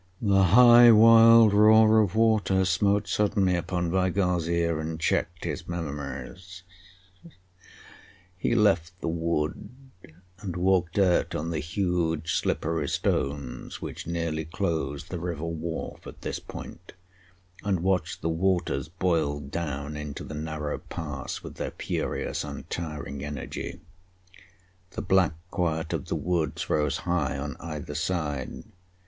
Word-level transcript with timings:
The 0.19 0.45
high 0.45 0.91
wild 0.91 1.53
roar 1.53 1.99
of 2.01 2.15
water 2.15 2.65
smote 2.65 3.07
suddenly 3.07 3.55
upon 3.55 3.91
Weigall's 3.91 4.47
ear 4.49 4.79
and 4.79 4.99
checked 4.99 5.43
his 5.43 5.67
memories. 5.67 6.63
He 8.35 8.55
left 8.55 8.99
the 8.99 9.07
wood 9.07 9.69
and 10.39 10.55
walked 10.57 10.97
out 10.97 11.35
on 11.35 11.51
the 11.51 11.59
huge 11.59 12.33
slippery 12.33 12.89
stones 12.89 13.79
which 13.79 14.07
nearly 14.07 14.43
close 14.43 15.03
the 15.03 15.19
River 15.19 15.45
Wharfe 15.45 16.07
at 16.07 16.21
this 16.21 16.39
point, 16.39 16.93
and 17.63 17.81
watched 17.81 18.23
the 18.23 18.27
waters 18.29 18.87
boil 18.89 19.39
down 19.39 19.95
into 19.95 20.23
the 20.23 20.33
narrow 20.33 20.79
pass 20.79 21.43
with 21.43 21.57
their 21.57 21.69
furious 21.77 22.43
untiring 22.43 23.23
energy. 23.23 23.79
The 24.93 25.03
black 25.03 25.35
quiet 25.51 25.93
of 25.93 26.07
the 26.07 26.15
woods 26.15 26.71
rose 26.71 26.97
high 27.05 27.37
on 27.37 27.55
either 27.59 27.93
side. 27.93 28.63